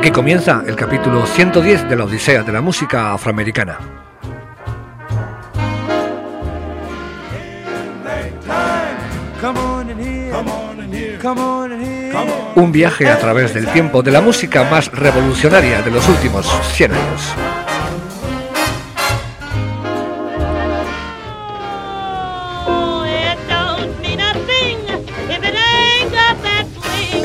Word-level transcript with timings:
Aquí 0.00 0.12
comienza 0.12 0.62
el 0.66 0.76
capítulo 0.76 1.26
110 1.26 1.86
de 1.90 1.94
la 1.94 2.04
Odisea 2.04 2.42
de 2.42 2.50
la 2.50 2.62
Música 2.62 3.12
Afroamericana. 3.12 3.78
Un 12.54 12.72
viaje 12.72 13.10
a 13.10 13.18
través 13.18 13.52
del 13.52 13.66
tiempo 13.66 14.02
de 14.02 14.10
la 14.10 14.22
música 14.22 14.64
más 14.70 14.90
revolucionaria 14.90 15.82
de 15.82 15.90
los 15.90 16.08
últimos 16.08 16.46
100 16.72 16.92
años. 16.92 17.34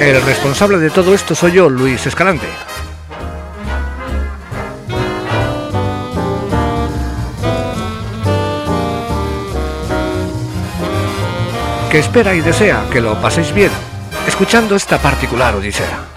El 0.05 0.21
responsable 0.21 0.77
de 0.77 0.91
todo 0.91 1.15
esto 1.15 1.33
soy 1.33 1.53
yo, 1.53 1.67
Luis 1.67 2.05
Escalante. 2.05 2.45
Que 11.89 11.97
espera 11.97 12.35
y 12.35 12.41
desea 12.41 12.85
que 12.93 13.01
lo 13.01 13.19
paséis 13.19 13.51
bien 13.51 13.71
escuchando 14.27 14.75
esta 14.75 14.99
particular 14.99 15.55
odisea. 15.55 16.14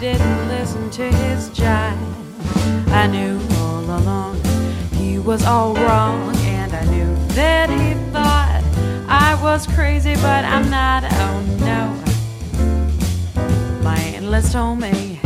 didn't 0.00 0.48
listen 0.48 0.88
to 0.90 1.02
his 1.02 1.50
jive. 1.50 1.98
I 2.88 3.08
knew 3.08 3.40
all 3.56 3.84
along 3.98 4.40
he 4.92 5.18
was 5.18 5.44
all 5.44 5.74
wrong, 5.74 6.36
and 6.36 6.72
I 6.72 6.84
knew 6.84 7.16
that 7.34 7.68
he 7.68 7.94
thought 8.12 8.62
I 9.08 9.36
was 9.42 9.66
crazy, 9.66 10.14
but 10.14 10.44
I'm 10.44 10.70
not. 10.70 11.02
Oh 11.04 11.40
no. 11.58 11.82
My 13.82 13.98
analyst 13.98 14.52
told 14.52 14.78
me 14.78 15.20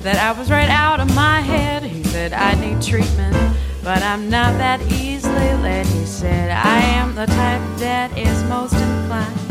that 0.00 0.16
I 0.16 0.38
was 0.38 0.50
right 0.50 0.70
out 0.70 1.00
of 1.00 1.14
my 1.14 1.40
head. 1.40 1.82
He 1.82 2.02
said 2.04 2.32
I 2.32 2.54
need 2.54 2.80
treatment, 2.80 3.36
but 3.82 4.02
I'm 4.02 4.30
not 4.30 4.56
that 4.56 4.80
easily 4.90 5.52
led. 5.62 5.84
He 5.86 6.06
said 6.06 6.50
I 6.50 6.78
am 6.78 7.14
the 7.14 7.26
type 7.26 7.78
that 7.78 8.16
is 8.16 8.42
most 8.44 8.72
inclined 8.72 9.43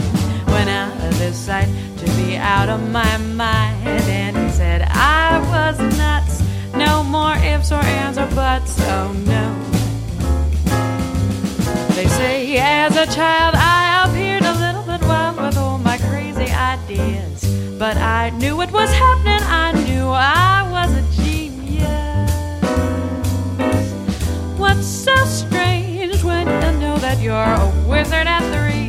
went 0.53 0.69
out 0.69 0.95
of 1.07 1.13
his 1.19 1.35
sight 1.35 1.67
to 1.97 2.05
be 2.17 2.37
out 2.37 2.69
of 2.69 2.79
my 2.91 3.17
mind. 3.17 3.87
And 3.87 4.37
he 4.37 4.49
said, 4.49 4.83
I 4.83 5.39
was 5.51 5.79
nuts. 5.97 6.43
No 6.75 7.03
more 7.03 7.35
ifs 7.37 7.71
or 7.71 7.83
ands 7.99 8.17
or 8.19 8.27
buts. 8.35 8.75
Oh 8.81 9.11
no. 9.33 9.45
They 11.95 12.07
say 12.07 12.57
as 12.57 12.95
a 12.95 13.07
child 13.07 13.55
I 13.55 14.05
appeared 14.05 14.43
a 14.43 14.55
little 14.63 14.83
bit 14.83 15.01
wild 15.07 15.37
with 15.37 15.57
all 15.57 15.79
my 15.79 15.97
crazy 16.09 16.51
ideas. 16.51 17.39
But 17.79 17.97
I 17.97 18.29
knew 18.41 18.61
it 18.61 18.71
was 18.71 18.91
happening, 18.93 19.43
I 19.65 19.71
knew 19.85 20.07
I 20.07 20.67
was 20.75 20.91
a 21.01 21.03
genius. 21.19 22.31
What's 24.59 24.87
so 24.87 25.15
strange 25.25 26.23
when 26.23 26.45
you 26.47 26.79
know 26.79 26.97
that 26.97 27.19
you're 27.19 27.53
a 27.65 27.67
wizard 27.87 28.27
at 28.27 28.43
three? 28.53 28.82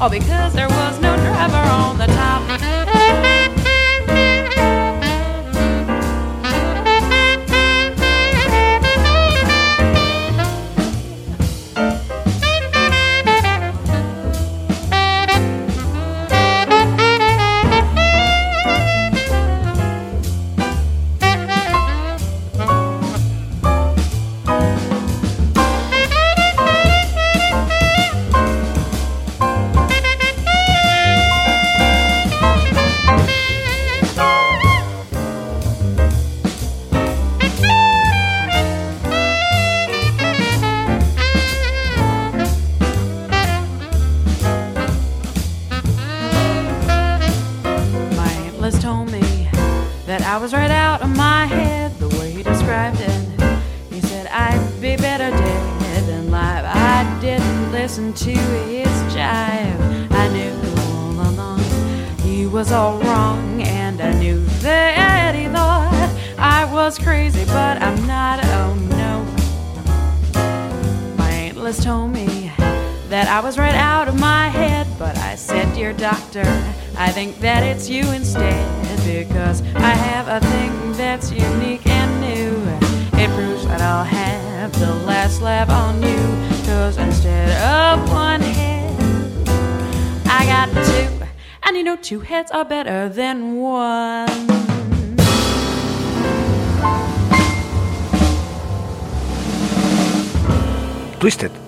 all 0.00 0.08
because 0.08 0.52
there 0.52 0.68
was 0.68 1.00
no 1.00 1.16
driver 1.16 1.56
on 1.56 1.98
the 1.98 2.06
top. 2.06 2.57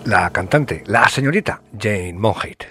La 0.05 0.31
cantante, 0.31 0.83
la 0.87 1.09
señorita 1.09 1.63
Jane 1.79 2.15
Monheit. 2.15 2.65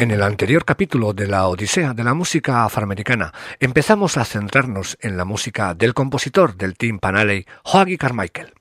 En 0.00 0.10
el 0.10 0.22
anterior 0.22 0.64
capítulo 0.64 1.12
de 1.12 1.26
la 1.26 1.46
Odisea 1.46 1.92
de 1.92 2.04
la 2.04 2.14
música 2.14 2.64
afroamericana 2.64 3.34
empezamos 3.58 4.16
a 4.16 4.24
centrarnos 4.24 4.96
en 5.02 5.18
la 5.18 5.26
música 5.26 5.74
del 5.74 5.92
compositor 5.92 6.56
del 6.56 6.74
Team 6.78 7.00
Panaley, 7.00 7.44
Joaquín 7.64 7.98
Carmichael. 7.98 8.54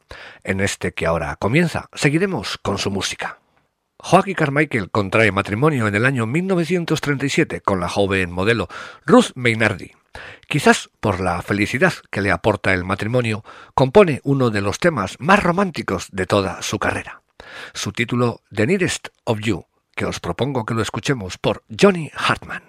En 0.44 0.60
este 0.60 0.92
que 0.92 1.06
ahora 1.06 1.38
comienza, 1.38 1.88
seguiremos 1.94 2.58
con 2.58 2.78
su 2.78 2.92
música. 2.92 3.40
Hoagy 4.02 4.34
Carmichael 4.34 4.90
contrae 4.92 5.32
matrimonio 5.32 5.88
en 5.88 5.94
el 5.94 6.06
año 6.06 6.26
1937 6.26 7.62
con 7.62 7.80
la 7.80 7.90
joven 7.90 8.32
modelo 8.32 8.70
Ruth 9.06 9.32
Maynardi. 9.36 9.92
Quizás 10.48 10.90
por 11.00 11.20
la 11.20 11.42
felicidad 11.42 11.94
que 12.10 12.22
le 12.22 12.32
aporta 12.32 12.74
el 12.74 12.86
matrimonio, 12.86 13.44
compone 13.76 14.22
uno 14.24 14.50
de 14.50 14.62
los 14.62 14.80
temas 14.80 15.18
más 15.20 15.44
románticos 15.44 16.08
de 16.12 16.26
toda 16.26 16.62
su 16.62 16.80
carrera. 16.80 17.22
Su 17.74 17.92
título 17.92 18.42
The 18.52 18.68
Nearest 18.68 19.10
of 19.26 19.40
You 19.42 19.66
que 20.00 20.06
os 20.06 20.22
propongo 20.22 20.66
que 20.66 20.74
lo 20.74 20.82
escuchemos 20.82 21.38
por 21.38 21.64
Johnny 21.78 22.10
Hartman. 22.16 22.69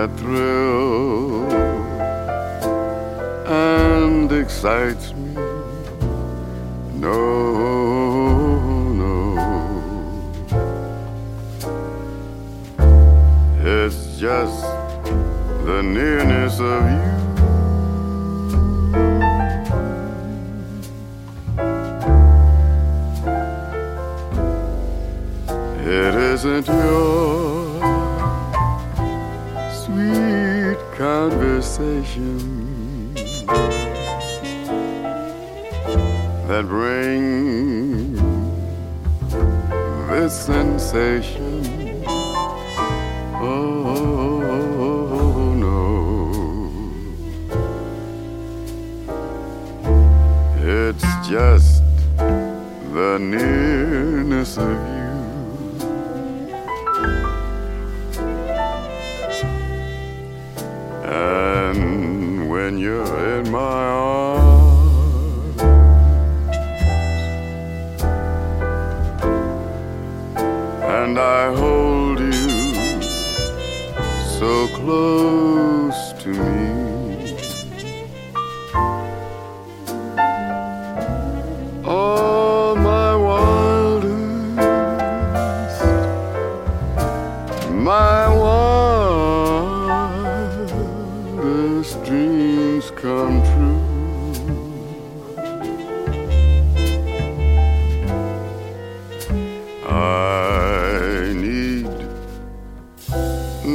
that 0.00 0.18
thrill 0.18 1.44
and 3.46 4.32
excites 4.32 5.12
me. 5.12 5.34
No, 6.94 7.18
no, 9.02 9.14
it's 13.58 14.18
just 14.18 14.62
the 15.66 15.82
nearness 15.82 16.60
of 16.60 16.82
you. 16.96 17.10
It 25.92 26.14
isn't 26.14 26.66
yours. 26.68 27.59
conversation 31.20 32.38
that 36.48 36.64
brings 36.66 38.18
this 40.08 40.32
sensation. 40.46 41.60
Oh, 43.34 44.32
no, 45.66 45.76
it's 50.56 51.04
just 51.28 51.82
the 52.94 53.18
nearness 53.20 54.56
of 54.56 54.70
you. 54.70 54.89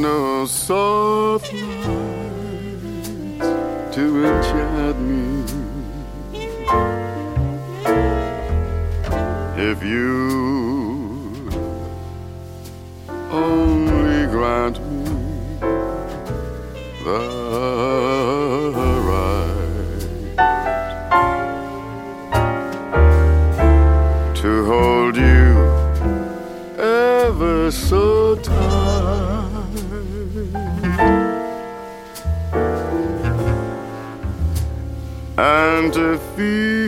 no 0.02 0.46
soft 0.46 1.52
light 1.52 1.92
to 3.92 4.24
enchant 4.26 4.98
me. 5.00 5.44
If 9.56 9.82
you 9.82 10.45
to 35.92 36.18
feel. 36.18 36.85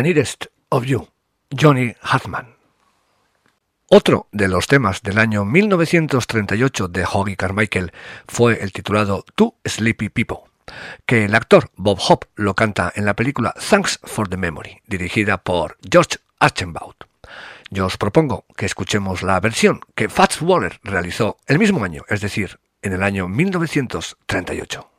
The 0.00 0.04
Nearest 0.04 0.46
of 0.70 0.86
You, 0.86 1.08
Johnny 1.50 1.94
Hartman. 2.00 2.56
Otro 3.90 4.28
de 4.32 4.48
los 4.48 4.66
temas 4.66 5.02
del 5.02 5.18
año 5.18 5.44
1938 5.44 6.88
de 6.88 7.04
Hoggy 7.04 7.36
Carmichael 7.36 7.92
fue 8.26 8.62
el 8.62 8.72
titulado 8.72 9.26
Two 9.34 9.56
Sleepy 9.62 10.08
People, 10.08 10.38
que 11.04 11.26
el 11.26 11.34
actor 11.34 11.70
Bob 11.76 11.98
Hope 12.08 12.28
lo 12.36 12.54
canta 12.54 12.90
en 12.96 13.04
la 13.04 13.12
película 13.12 13.52
Thanks 13.68 14.00
for 14.04 14.26
the 14.26 14.38
Memory, 14.38 14.80
dirigida 14.86 15.36
por 15.36 15.76
George 15.86 16.16
Archambault. 16.38 17.04
Yo 17.68 17.84
os 17.84 17.98
propongo 17.98 18.46
que 18.56 18.64
escuchemos 18.64 19.22
la 19.22 19.38
versión 19.38 19.80
que 19.94 20.08
Fats 20.08 20.40
Waller 20.40 20.80
realizó 20.82 21.36
el 21.46 21.58
mismo 21.58 21.84
año, 21.84 22.04
es 22.08 22.22
decir, 22.22 22.58
en 22.80 22.94
el 22.94 23.02
año 23.02 23.28
1938. 23.28 24.90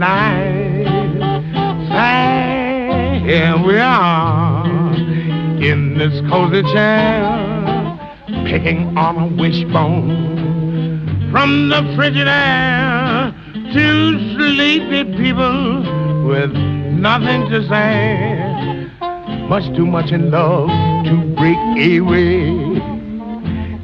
Goodnight. 0.00 0.86
Say, 1.90 3.20
here 3.22 3.56
we 3.66 3.78
are, 3.78 4.94
in 5.62 5.98
this 5.98 6.20
cozy 6.30 6.62
chair, 6.72 8.18
picking 8.46 8.96
on 8.96 9.18
a 9.18 9.26
wishbone 9.36 11.30
from 11.30 11.68
the 11.68 11.92
frigid 11.96 12.28
air. 12.28 13.34
Two 13.72 14.34
sleepy 14.34 15.04
people 15.16 16.26
with 16.26 16.52
nothing 16.52 17.50
to 17.50 17.68
say. 17.68 18.88
Much 19.48 19.64
too 19.76 19.86
much 19.86 20.12
in 20.12 20.30
love 20.30 20.68
to 21.04 21.34
break 21.36 21.58
away. 21.98 22.48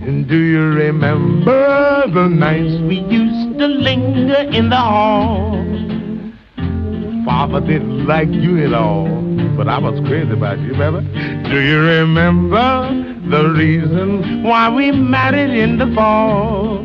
And 0.06 0.26
do 0.28 0.38
you 0.38 0.62
remember 0.62 2.06
the 2.08 2.28
nights 2.28 2.80
we 2.82 3.00
used 3.00 3.58
to 3.58 3.66
linger 3.66 4.48
in 4.52 4.70
the 4.70 4.76
hall? 4.76 5.65
Father 7.36 7.60
didn't 7.60 8.06
like 8.06 8.30
you 8.30 8.64
at 8.64 8.72
all, 8.72 9.06
but 9.58 9.68
I 9.68 9.76
was 9.76 10.00
crazy 10.08 10.32
about 10.32 10.58
you, 10.58 10.72
remember? 10.72 11.02
Do 11.50 11.60
you 11.60 11.80
remember 11.80 12.88
the 13.28 13.50
reason 13.50 14.42
why 14.42 14.74
we 14.74 14.90
married 14.90 15.50
in 15.50 15.76
the 15.76 15.94
fall? 15.94 16.78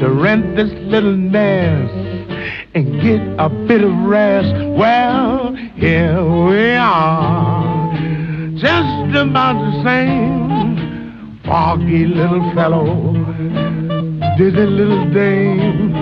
To 0.00 0.10
rent 0.10 0.56
this 0.56 0.68
little 0.90 1.14
nest 1.14 1.94
and 2.74 3.00
get 3.02 3.20
a 3.38 3.48
bit 3.68 3.84
of 3.84 3.94
rest. 3.98 4.52
Well, 4.76 5.54
here 5.76 6.24
we 6.24 6.72
are, 6.72 7.94
just 8.56 9.16
about 9.16 9.54
the 9.54 9.84
same 9.84 11.40
foggy 11.46 12.06
little 12.06 12.52
fellow. 12.56 13.12
dizzy 14.38 14.66
little 14.66 15.08
dame. 15.12 15.94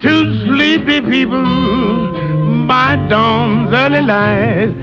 Two 0.00 0.46
sleepy 0.46 1.02
people 1.02 2.23
by 2.66 2.96
dawn's 3.08 3.72
early 3.72 4.02
light. 4.02 4.74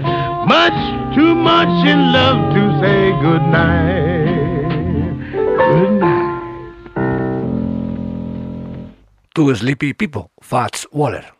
Much 0.47 1.15
too 1.15 1.35
much 1.35 1.85
in 1.85 2.11
love 2.11 2.53
to 2.53 2.79
say 2.79 3.11
good 3.21 3.43
night. 3.51 5.11
Good 5.57 5.91
night. 5.99 6.31
Two 9.33 9.55
Sleepy 9.55 9.93
People, 9.93 10.31
Fats 10.41 10.87
Waller. 10.91 11.33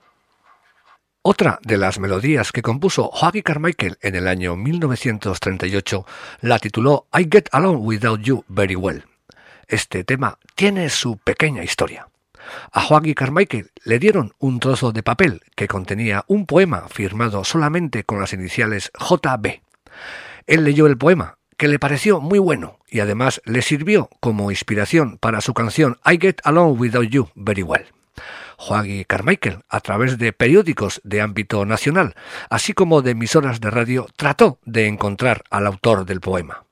Otra 1.23 1.59
de 1.61 1.77
las 1.77 1.99
melodías 1.99 2.51
que 2.51 2.61
compuso 2.61 3.11
Huggy 3.11 3.43
Carmichael 3.43 3.97
en 4.01 4.15
el 4.15 4.27
año 4.27 4.55
1938 4.55 6.05
la 6.41 6.57
tituló 6.57 7.07
I 7.13 7.27
Get 7.31 7.49
Along 7.51 7.77
Without 7.81 8.21
You 8.21 8.43
Very 8.47 8.75
Well. 8.75 9.03
Este 9.67 10.03
tema 10.03 10.39
tiene 10.55 10.89
su 10.89 11.17
pequeña 11.17 11.63
historia. 11.63 12.10
A 12.71 12.85
Huggy 12.85 13.13
Carmichael 13.13 13.71
le 13.83 13.99
dieron 13.99 14.33
un 14.39 14.59
trozo 14.59 14.91
de 14.91 15.03
papel 15.03 15.41
que 15.55 15.67
contenía 15.67 16.23
un 16.27 16.45
poema 16.45 16.87
firmado 16.89 17.43
solamente 17.43 18.03
con 18.03 18.19
las 18.19 18.33
iniciales 18.33 18.91
JB. 18.99 19.61
Él 20.47 20.63
leyó 20.63 20.87
el 20.87 20.97
poema, 20.97 21.37
que 21.57 21.67
le 21.67 21.79
pareció 21.79 22.21
muy 22.21 22.39
bueno 22.39 22.79
y 22.89 23.01
además 23.01 23.41
le 23.45 23.61
sirvió 23.61 24.09
como 24.19 24.51
inspiración 24.51 25.17
para 25.17 25.41
su 25.41 25.53
canción 25.53 25.99
I 26.05 26.17
Get 26.19 26.41
Along 26.43 26.79
Without 26.79 27.09
You 27.09 27.29
Very 27.35 27.63
Well. 27.63 27.85
Joaquín 28.57 29.03
Carmichael, 29.07 29.63
a 29.69 29.79
través 29.79 30.17
de 30.19 30.33
periódicos 30.33 31.01
de 31.03 31.21
ámbito 31.21 31.65
nacional, 31.65 32.15
así 32.49 32.73
como 32.73 33.01
de 33.01 33.11
emisoras 33.11 33.59
de 33.59 33.71
radio, 33.71 34.07
trató 34.15 34.59
de 34.65 34.87
encontrar 34.87 35.43
al 35.49 35.65
autor 35.65 36.05
del 36.05 36.21
poema. 36.21 36.63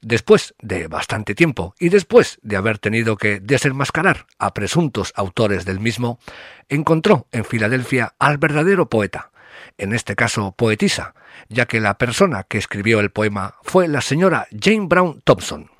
Después 0.00 0.54
de 0.60 0.88
bastante 0.88 1.34
tiempo 1.34 1.74
y 1.78 1.88
después 1.88 2.38
de 2.42 2.56
haber 2.56 2.78
tenido 2.78 3.16
que 3.16 3.40
desenmascarar 3.40 4.26
a 4.38 4.54
presuntos 4.54 5.12
autores 5.16 5.64
del 5.64 5.80
mismo, 5.80 6.18
encontró 6.68 7.26
en 7.32 7.44
Filadelfia 7.44 8.14
al 8.18 8.38
verdadero 8.38 8.88
poeta, 8.88 9.30
en 9.78 9.92
este 9.92 10.16
caso 10.16 10.52
poetisa, 10.52 11.14
ya 11.48 11.66
que 11.66 11.80
la 11.80 11.98
persona 11.98 12.44
que 12.44 12.58
escribió 12.58 13.00
el 13.00 13.10
poema 13.10 13.56
fue 13.62 13.88
la 13.88 14.00
señora 14.00 14.46
Jane 14.58 14.86
Brown 14.86 15.20
Thompson, 15.24 15.70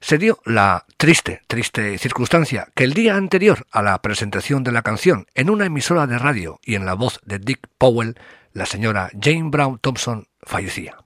se 0.00 0.18
dio 0.18 0.38
la 0.44 0.84
triste, 0.96 1.42
triste 1.46 1.98
circunstancia 1.98 2.68
que 2.74 2.84
el 2.84 2.92
día 2.92 3.16
anterior 3.16 3.66
a 3.70 3.82
la 3.82 4.00
presentación 4.02 4.62
de 4.62 4.72
la 4.72 4.82
canción 4.82 5.26
en 5.34 5.50
una 5.50 5.66
emisora 5.66 6.06
de 6.06 6.18
radio 6.18 6.60
y 6.62 6.74
en 6.74 6.86
la 6.86 6.94
voz 6.94 7.20
de 7.24 7.38
Dick 7.38 7.66
Powell, 7.78 8.18
la 8.52 8.66
señora 8.66 9.10
Jane 9.20 9.50
Brown 9.50 9.78
Thompson 9.78 10.28
fallecía. 10.42 10.96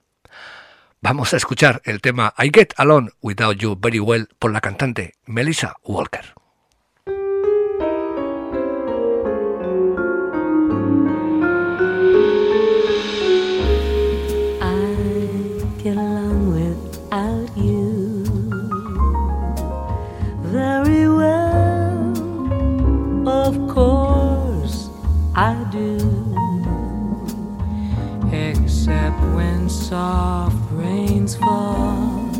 Vamos 1.03 1.33
a 1.33 1.37
escuchar 1.37 1.81
el 1.85 1.99
tema 1.99 2.35
I 2.37 2.51
Get 2.53 2.75
Along 2.77 3.09
Without 3.23 3.57
You 3.57 3.75
Very 3.75 3.97
Well 3.97 4.29
por 4.37 4.51
la 4.51 4.61
cantante 4.61 5.15
Melissa 5.25 5.73
Walker. 5.83 6.35
I 14.61 15.83
get 15.83 15.97
along 15.97 16.53
you 17.55 18.23
very 20.43 21.07
well, 21.07 22.13
of 23.27 23.57
course 23.73 24.91
I 25.33 25.55
do, 25.71 25.97
except 28.31 29.19
when. 29.33 29.51
Rains 31.21 31.35
fall 31.35 32.31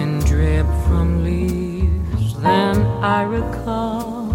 and 0.00 0.24
drip 0.24 0.66
from 0.86 1.22
leaves, 1.22 2.34
then 2.40 2.76
I 3.02 3.24
recall 3.24 4.28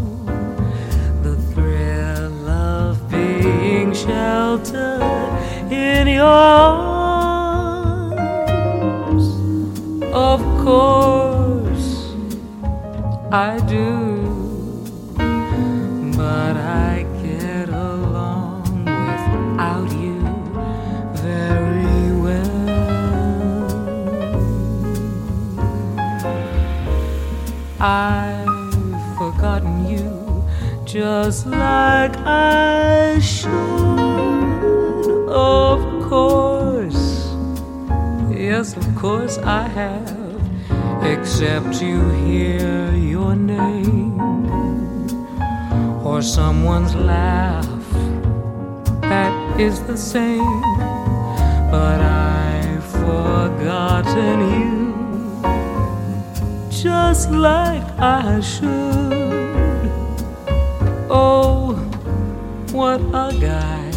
the 1.23 1.35
thrill 1.51 2.47
of 2.47 3.09
being 3.09 3.91
sheltered 3.93 5.01
in 5.71 6.07
your 6.07 6.25
arms. 6.25 7.25
Of 10.13 10.41
course, 10.63 12.13
I 13.31 13.59
do. 13.67 14.19
I've 27.81 29.17
forgotten 29.17 29.87
you 29.87 30.45
just 30.85 31.45
like 31.45 32.15
I 32.17 33.19
should. 33.19 33.49
Of 35.29 35.79
course, 36.09 37.33
yes, 38.31 38.75
of 38.75 38.95
course 38.95 39.37
I 39.37 39.67
have, 39.67 40.41
except 41.03 41.81
you 41.81 42.09
hear 42.25 42.93
your 42.95 43.35
name 43.35 44.19
or 46.05 46.21
someone's 46.21 46.95
laugh 46.95 47.65
that 49.01 49.59
is 49.59 49.81
the 49.83 49.97
same. 49.97 50.61
But 51.71 52.01
I've 52.01 52.83
forgotten 52.85 54.39
you 54.59 54.78
just 57.19 57.31
like 57.31 57.83
I 57.99 58.39
should. 58.39 59.91
Oh, 61.09 61.73
what 62.71 63.01
a 63.01 63.27
guy! 63.37 63.91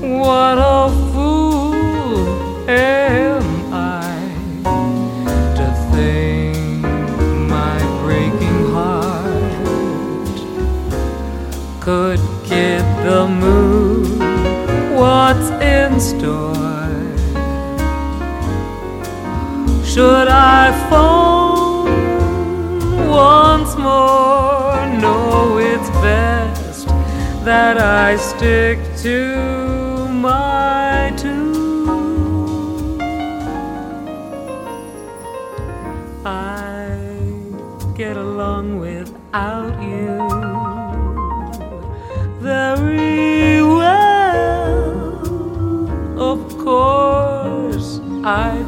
What 0.00 0.58
a 0.58 1.11
I 20.64 20.70
phone 20.88 21.90
once 23.08 23.74
more? 23.76 24.86
No, 25.00 25.58
it's 25.58 25.90
best 26.06 26.86
that 27.44 27.78
I 27.78 28.14
stick 28.14 28.78
to 28.98 30.06
my 30.08 31.12
tune. 31.16 33.00
I 36.24 36.94
get 37.96 38.16
along 38.16 38.78
without 38.78 39.82
you 39.82 40.28
very 42.38 43.60
well, 43.62 45.18
of 46.30 46.56
course 46.58 48.00
I 48.22 48.61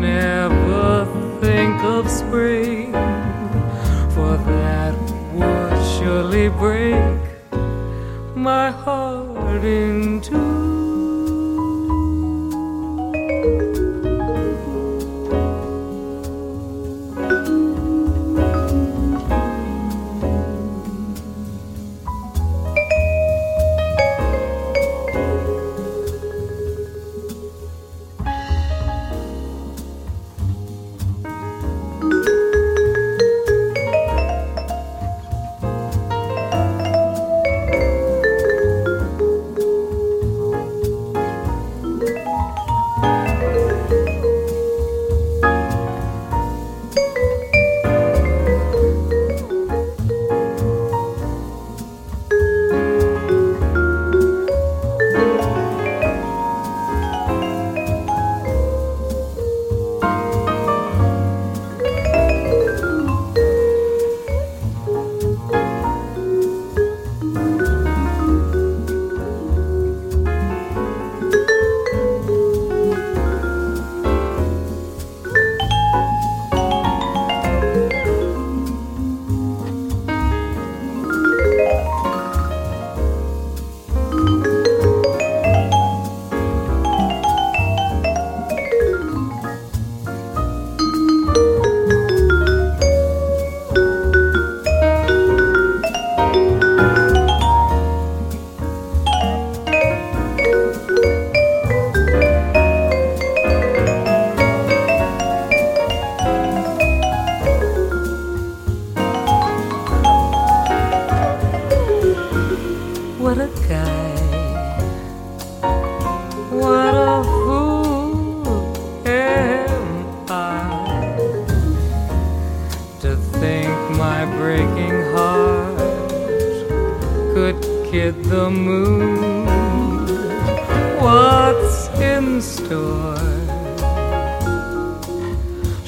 never 0.00 1.06
think 1.40 1.82
of 1.82 2.10
spring, 2.10 2.92
for 4.14 4.36
that 4.36 4.94
would 5.32 5.98
surely 5.98 6.48
break 6.48 7.20
my 8.34 8.70
heart 8.70 9.64
in 9.64 10.20
two. 10.20 10.55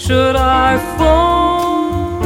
Should 0.09 0.37
I 0.37 0.79
fall 0.97 2.19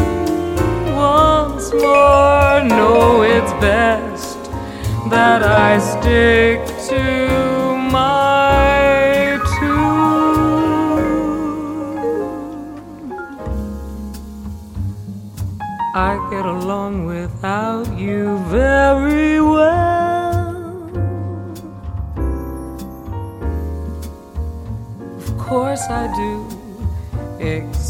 once 0.94 1.72
more? 1.72 2.62
No, 2.62 3.22
it's 3.22 3.50
best 3.54 4.38
that 5.10 5.42
I 5.42 5.80
stick 5.80 6.71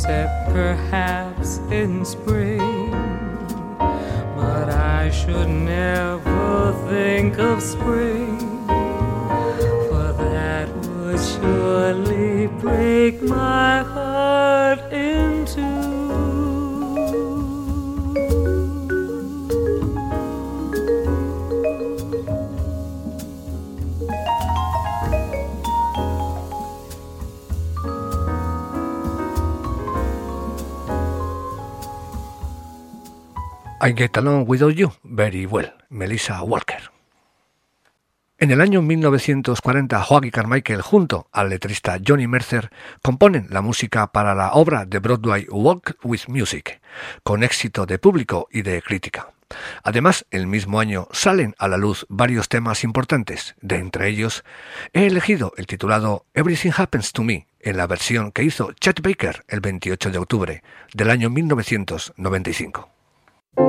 except 0.02 0.50
perhaps 0.50 1.58
in 1.70 2.04
spring. 2.04 2.90
But 4.36 4.68
I 4.68 5.10
should 5.12 5.48
never 5.48 6.72
think 6.88 7.38
of 7.38 7.62
spring, 7.62 8.66
for 8.66 10.12
that 10.18 10.68
would 10.74 11.20
surely 11.20 12.48
break 12.48 13.22
my 13.22 13.82
heart 13.82 13.91
I 33.84 33.94
Get 33.96 34.16
Along 34.16 34.44
Without 34.46 34.74
You 34.74 34.92
Very 35.02 35.44
Well, 35.44 35.72
Melissa 35.88 36.40
Walker. 36.44 36.92
En 38.38 38.52
el 38.52 38.60
año 38.60 38.80
1940, 38.80 40.04
Hoagy 40.04 40.30
Carmichael 40.30 40.82
junto 40.82 41.26
al 41.32 41.48
letrista 41.48 41.98
Johnny 42.06 42.28
Mercer 42.28 42.70
componen 43.02 43.48
la 43.50 43.60
música 43.60 44.12
para 44.12 44.36
la 44.36 44.52
obra 44.52 44.84
de 44.84 45.00
Broadway 45.00 45.48
Walk 45.50 45.96
with 46.04 46.28
Music, 46.28 46.80
con 47.24 47.42
éxito 47.42 47.84
de 47.84 47.98
público 47.98 48.46
y 48.52 48.62
de 48.62 48.80
crítica. 48.82 49.32
Además, 49.82 50.26
el 50.30 50.46
mismo 50.46 50.78
año 50.78 51.08
salen 51.10 51.56
a 51.58 51.66
la 51.66 51.76
luz 51.76 52.06
varios 52.08 52.48
temas 52.48 52.84
importantes, 52.84 53.56
de 53.62 53.78
entre 53.78 54.06
ellos 54.06 54.44
he 54.92 55.06
elegido 55.08 55.54
el 55.56 55.66
titulado 55.66 56.24
Everything 56.34 56.70
Happens 56.76 57.10
to 57.10 57.24
Me, 57.24 57.48
en 57.58 57.76
la 57.76 57.88
versión 57.88 58.30
que 58.30 58.44
hizo 58.44 58.74
Chet 58.74 59.02
Baker 59.02 59.44
el 59.48 59.58
28 59.58 60.12
de 60.12 60.18
octubre 60.18 60.62
del 60.94 61.10
año 61.10 61.30
1995. 61.30 62.92
I 63.54 63.64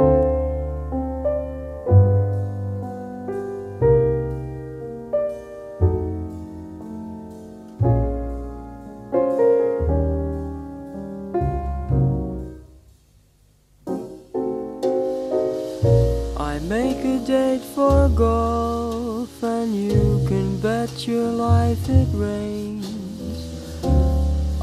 make 16.69 17.03
a 17.03 17.19
date 17.25 17.61
for 17.75 18.07
golf, 18.07 19.43
and 19.43 19.75
you 19.75 20.25
can 20.29 20.59
bet 20.61 21.05
your 21.05 21.27
life 21.27 21.89
it 21.89 22.07
rains. 22.13 22.87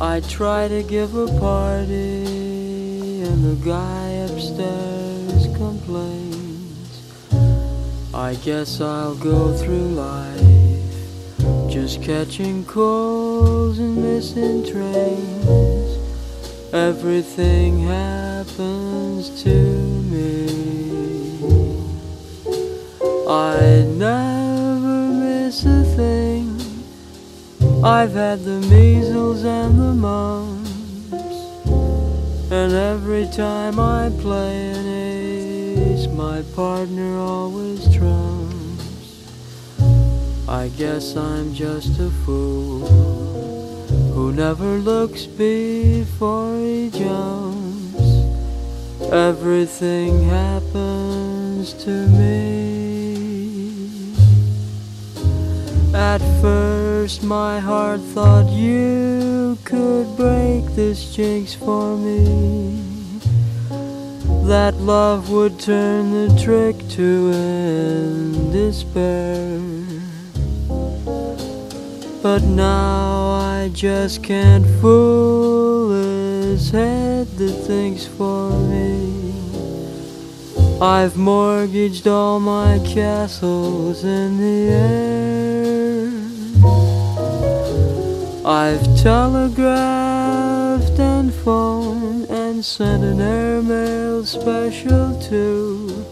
I 0.00 0.20
try 0.20 0.68
to 0.68 0.83
give 0.83 1.14
a 1.14 1.26
party, 1.38 3.20
and 3.22 3.44
the 3.44 3.56
guy 3.62 4.10
I 8.20 8.35
guess 8.35 8.83
I'll 8.83 9.14
go 9.14 9.50
through 9.54 9.88
life 9.96 10.40
just 11.70 12.02
catching 12.02 12.66
calls 12.66 13.78
and 13.78 13.96
missing 13.96 14.62
trains. 14.62 15.96
Everything 16.74 17.80
happens 17.80 19.42
to 19.42 19.54
me. 20.12 20.48
I 23.26 23.87
never 23.96 24.98
miss 25.24 25.64
a 25.64 25.83
thing. 25.96 26.61
I've 27.83 28.12
had 28.12 28.44
the 28.44 28.61
measles 28.68 29.44
and 29.44 29.78
the 29.80 29.94
mumps, 29.94 31.33
and 32.52 32.72
every 32.74 33.26
time 33.28 33.80
I 33.80 34.11
play 34.20 34.72
an 34.72 34.99
my 36.26 36.42
partner 36.54 37.16
always 37.18 37.80
trumps. 37.96 39.09
I 40.46 40.68
guess 40.76 41.16
I'm 41.16 41.54
just 41.54 41.98
a 41.98 42.11
fool 42.24 42.80
who 44.12 44.30
never 44.33 44.72
looks 44.90 45.24
before 45.24 46.56
he 46.59 46.90
jumps. 46.90 48.09
Everything 49.11 50.12
happens 50.24 51.72
to 51.85 51.94
me. 52.18 52.40
At 55.94 56.22
first, 56.42 57.22
my 57.22 57.59
heart 57.61 58.02
thought 58.14 58.48
you 58.50 59.56
could 59.64 60.06
break 60.18 60.64
this 60.80 61.14
jinx 61.14 61.54
for 61.54 61.96
me. 61.96 62.89
That 64.50 64.74
love 64.80 65.30
would 65.30 65.60
turn 65.60 66.10
the 66.10 66.28
trick 66.42 66.76
to 66.96 67.30
end 67.32 68.52
despair. 68.52 69.60
But 72.20 72.42
now 72.42 73.30
I 73.30 73.70
just 73.72 74.24
can't 74.24 74.66
fool 74.80 75.92
his 75.92 76.68
head 76.68 77.28
that 77.36 77.52
thinks 77.52 78.06
for 78.08 78.50
me. 78.50 79.32
I've 80.82 81.16
mortgaged 81.16 82.08
all 82.08 82.40
my 82.40 82.80
castles 82.80 84.02
in 84.02 84.36
the 84.38 84.68
air. 84.74 86.10
I've 88.44 88.82
telegraphed 89.00 90.10
and 91.00 91.32
phoned 91.32 92.26
and 92.30 92.64
sent 92.64 93.02
an 93.02 93.20
airmail 93.20 94.24
special 94.24 95.18
too. 95.20 96.04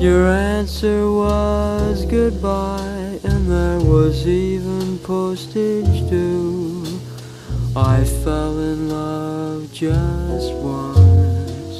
Your 0.00 0.26
answer 0.28 1.10
was 1.10 2.04
goodbye, 2.06 3.20
and 3.22 3.50
there 3.50 3.80
was 3.80 4.26
even 4.26 4.98
postage 5.00 6.08
due. 6.08 6.84
I 7.76 8.04
fell 8.04 8.58
in 8.58 8.88
love 8.88 9.72
just 9.72 10.52
once, 10.54 11.76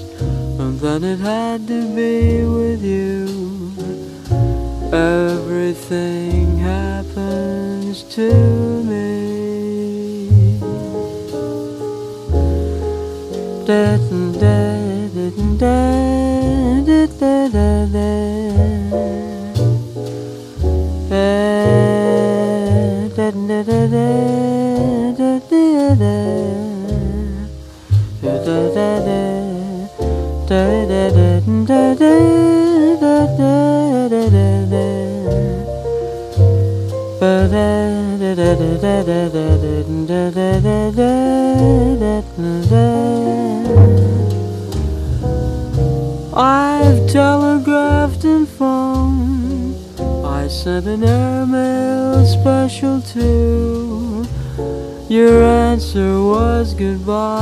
and 0.61 0.79
then 0.81 1.05
it 1.05 1.21
had 1.21 1.67
to 1.69 1.95
be 1.95 2.45
with 2.45 2.83
you. 2.85 3.73
Everything 4.93 6.59
happens 6.59 8.03
to 8.15 8.83
me. 8.83 9.24
Da, 13.67 13.99
da, 14.41 14.65
I've 46.37 47.07
telegraphed 47.13 48.25
and 48.25 48.49
phoned. 48.49 49.77
I 50.25 50.49
sent 50.49 50.87
an 50.87 51.05
airmail 51.05 52.27
special 52.27 53.01
too. 53.03 54.27
Your 55.09 55.45
answer 55.45 56.21
was 56.21 56.75
goodbye, 56.75 57.39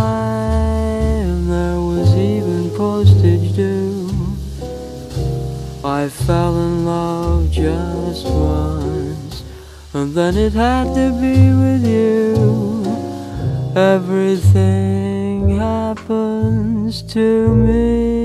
and 1.25 1.51
there 1.51 1.81
was 1.81 2.15
even 2.15 2.69
postage 2.77 3.55
due. 3.57 4.11
I 5.83 6.09
fell 6.09 6.55
in 6.57 6.85
love 6.85 7.51
just 7.51 8.27
once, 8.27 9.02
and 9.95 10.15
then 10.15 10.37
it 10.37 10.53
had 10.53 10.95
to 10.95 11.11
be 11.21 11.53
with 11.53 11.85
you. 11.87 12.85
Everything 13.75 15.59
happens 15.59 17.03
to 17.03 17.55
me. 17.55 18.23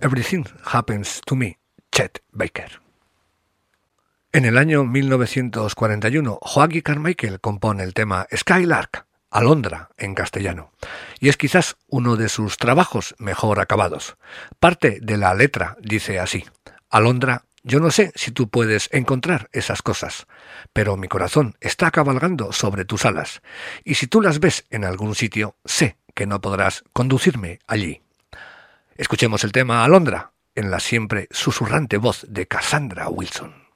Everything 0.00 0.46
Happens 0.64 1.20
to 1.26 1.34
Me, 1.34 1.58
Chet 1.90 2.22
Baker. 2.32 2.80
En 4.32 4.44
el 4.44 4.56
año 4.56 4.84
1941, 4.84 6.38
Joaquín 6.40 6.82
Carmichael 6.82 7.40
compone 7.40 7.82
el 7.82 7.94
tema 7.94 8.26
Skylark, 8.34 9.07
Alondra 9.30 9.90
en 9.98 10.14
castellano, 10.14 10.72
y 11.20 11.28
es 11.28 11.36
quizás 11.36 11.76
uno 11.88 12.16
de 12.16 12.28
sus 12.28 12.56
trabajos 12.56 13.14
mejor 13.18 13.60
acabados. 13.60 14.16
Parte 14.58 14.98
de 15.02 15.16
la 15.16 15.34
letra 15.34 15.76
dice 15.80 16.18
así: 16.18 16.44
Alondra, 16.88 17.44
yo 17.62 17.80
no 17.80 17.90
sé 17.90 18.12
si 18.14 18.30
tú 18.30 18.48
puedes 18.48 18.88
encontrar 18.92 19.50
esas 19.52 19.82
cosas, 19.82 20.26
pero 20.72 20.96
mi 20.96 21.08
corazón 21.08 21.56
está 21.60 21.90
cabalgando 21.90 22.52
sobre 22.52 22.84
tus 22.84 23.04
alas, 23.04 23.42
y 23.84 23.96
si 23.96 24.06
tú 24.06 24.22
las 24.22 24.40
ves 24.40 24.64
en 24.70 24.84
algún 24.84 25.14
sitio, 25.14 25.56
sé 25.64 25.98
que 26.14 26.26
no 26.26 26.40
podrás 26.40 26.84
conducirme 26.92 27.58
allí. 27.66 28.02
Escuchemos 28.96 29.44
el 29.44 29.52
tema 29.52 29.84
Alondra 29.84 30.32
en 30.54 30.70
la 30.70 30.80
siempre 30.80 31.28
susurrante 31.30 31.98
voz 31.98 32.26
de 32.28 32.48
Cassandra 32.48 33.08
Wilson. 33.08 33.67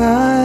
I 0.00 0.37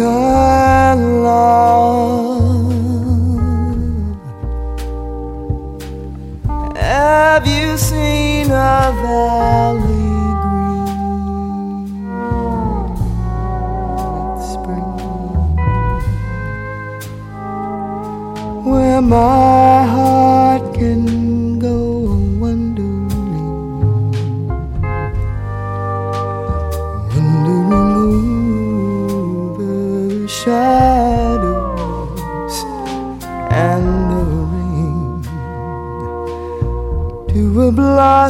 God 0.00 0.98
Lord. 0.98 1.69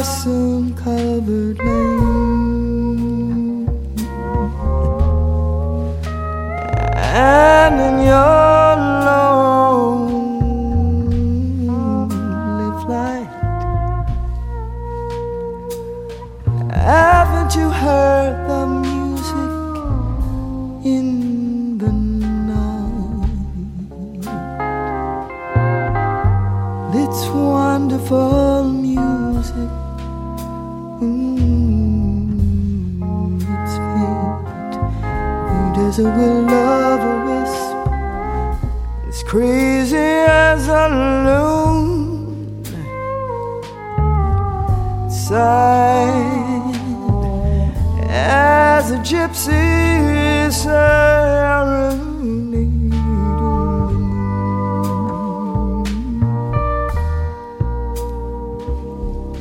Blossom 0.01 0.73
covered 0.73 1.59
lane. 1.59 2.89
And 6.97 7.79
in 7.79 8.05
your 8.07 8.40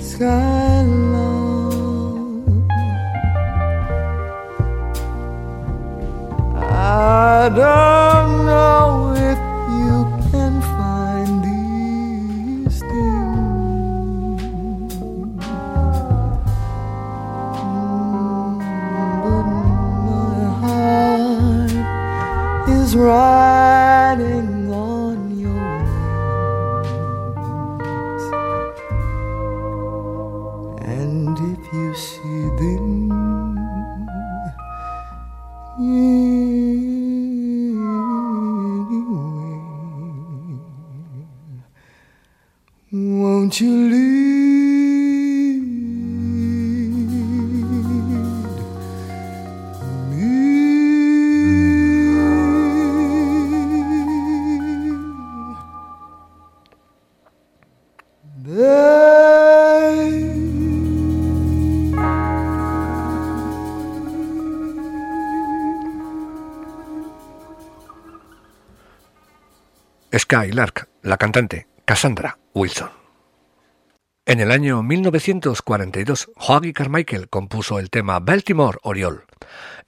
Sky 0.00 0.80
I 6.62 7.48
don't 7.54 8.19
Sky 70.32 70.52
Lark, 70.52 70.88
la 71.02 71.16
cantante 71.16 71.66
Cassandra 71.84 72.38
Wilson. 72.54 72.88
En 74.24 74.38
el 74.38 74.52
año 74.52 74.80
1942, 74.80 76.30
Hoagy 76.36 76.72
Carmichael 76.72 77.28
compuso 77.28 77.80
el 77.80 77.90
tema 77.90 78.20
Baltimore 78.20 78.78
Oriole. 78.84 79.22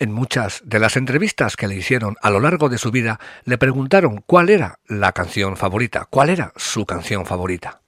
En 0.00 0.10
muchas 0.10 0.60
de 0.64 0.80
las 0.80 0.96
entrevistas 0.96 1.54
que 1.54 1.68
le 1.68 1.76
hicieron 1.76 2.16
a 2.22 2.30
lo 2.30 2.40
largo 2.40 2.68
de 2.68 2.78
su 2.78 2.90
vida, 2.90 3.20
le 3.44 3.56
preguntaron 3.56 4.24
cuál 4.26 4.50
era 4.50 4.80
la 4.88 5.12
canción 5.12 5.56
favorita, 5.56 6.08
cuál 6.10 6.28
era 6.28 6.52
su 6.56 6.86
canción 6.86 7.24
favorita. 7.24 7.82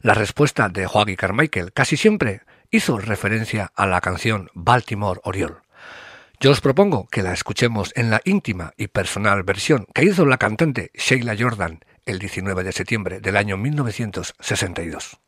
La 0.00 0.14
respuesta 0.14 0.70
de 0.70 0.86
Hoagy 0.86 1.14
Carmichael 1.14 1.74
casi 1.74 1.98
siempre 1.98 2.40
hizo 2.70 2.96
referencia 2.96 3.70
a 3.76 3.84
la 3.84 4.00
canción 4.00 4.48
Baltimore 4.54 5.20
Oriole. 5.24 5.56
Yo 6.40 6.52
os 6.52 6.62
propongo 6.62 7.06
que 7.08 7.22
la 7.22 7.34
escuchemos 7.34 7.92
en 7.96 8.10
la 8.10 8.22
íntima 8.24 8.72
y 8.78 8.86
personal 8.86 9.42
versión 9.42 9.86
que 9.92 10.04
hizo 10.04 10.24
la 10.24 10.38
cantante 10.38 10.90
Sheila 10.94 11.36
Jordan 11.38 11.80
el 12.08 12.18
19 12.18 12.64
de 12.64 12.72
septiembre 12.72 13.20
del 13.20 13.36
año 13.36 13.58
1962. 13.58 15.18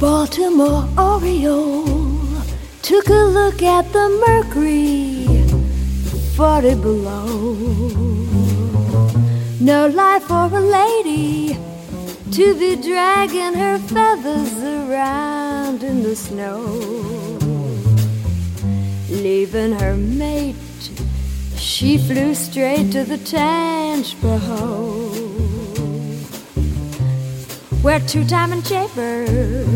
Baltimore 0.00 0.86
Oriole 0.96 1.84
took 2.82 3.08
a 3.08 3.24
look 3.24 3.62
at 3.62 3.84
the 3.92 4.08
mercury, 4.26 5.26
40 6.36 6.74
below. 6.76 7.56
No 9.60 9.86
life 9.86 10.24
for 10.24 10.50
a 10.52 10.60
lady 10.60 11.56
to 12.32 12.54
be 12.54 12.76
dragging 12.76 13.54
her 13.54 13.78
feathers 13.78 14.52
around 14.62 15.47
in 15.82 16.02
the 16.02 16.16
snow 16.16 17.38
leaving 19.08 19.72
her 19.72 19.96
mate. 19.96 20.56
She 21.56 21.98
flew 21.98 22.34
straight 22.34 22.92
to 22.92 23.04
the 23.04 23.18
Tangipahoa, 23.18 24.14
where 27.82 28.00
two 28.00 28.24
diamond 28.24 28.64
Jaybird 28.64 29.66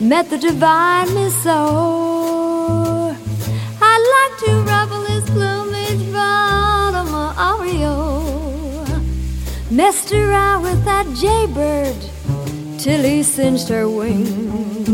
met 0.00 0.30
the 0.30 0.38
divine 0.38 1.12
Miss 1.14 1.46
O. 1.46 3.16
I'd 3.80 4.04
like 4.16 4.36
to 4.44 4.52
ruffle 4.70 5.04
his 5.04 5.24
plumage, 5.30 6.12
Baltimore 6.12 7.34
Oriole. 7.38 8.86
Messed 9.70 10.12
around 10.12 10.62
with 10.62 10.84
that 10.84 11.06
Jaybird 11.14 12.15
he 12.86 13.22
singed 13.24 13.68
her 13.68 13.88
wings. 13.88 14.86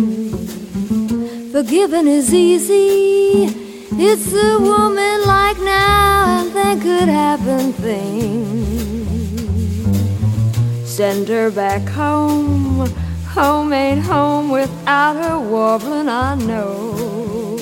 Forgiving 1.52 2.06
is 2.06 2.32
easy. 2.32 3.50
It's 3.92 4.32
a 4.32 4.58
woman 4.58 5.26
like 5.26 5.58
now 5.58 6.40
and 6.40 6.50
then 6.52 6.80
could 6.80 7.08
happen 7.08 7.74
things. 7.74 8.62
Send 10.88 11.28
her 11.28 11.50
back 11.50 11.86
home. 11.86 12.88
Home 13.34 13.72
ain't 13.74 14.00
home 14.00 14.48
without 14.50 15.16
her 15.16 15.38
warbling, 15.38 16.08
I 16.08 16.34
know. 16.36 17.58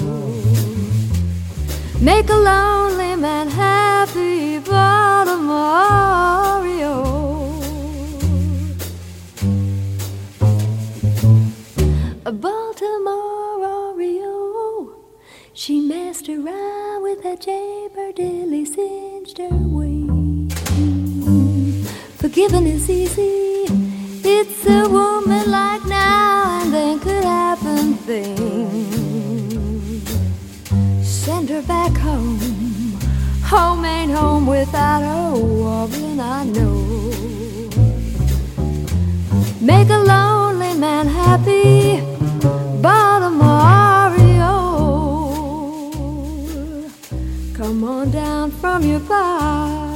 Make 2.01 2.31
a 2.31 2.37
lonely 2.37 3.17
man 3.17 3.49
happy, 3.49 4.61
Baltimore. 4.61 5.91
A 12.31 12.33
Baltimore. 12.33 13.67
She 15.53 15.81
messed 15.81 16.29
around 16.29 17.03
with 17.03 17.25
a 17.25 17.37
he 17.37 18.65
singed 18.65 19.39
her 19.39 19.49
wings. 19.49 20.55
Forgiving 22.19 22.69
is 22.69 22.89
easy. 22.89 23.67
It's 24.23 24.65
a 24.65 24.89
woman 24.89 25.51
like 25.51 25.85
now 25.87 26.61
and 26.61 26.73
then 26.73 27.01
could 27.01 27.25
happen 27.25 27.95
things. 27.95 28.49
Send 31.03 31.49
her 31.49 31.63
back 31.63 31.97
home. 31.97 32.39
Home 33.43 33.85
ain't 33.85 34.13
home 34.13 34.47
without 34.47 35.03
her 35.03 35.33
warbling, 35.37 36.21
I 36.21 36.45
know. 36.45 37.01
Make 39.61 39.91
a 39.91 39.99
lonely 39.99 40.75
man 40.75 41.09
happy. 41.09 41.90
Come 47.81 47.89
on 47.89 48.11
down 48.11 48.51
from 48.51 48.83
your 48.83 49.01
bow. 49.01 49.89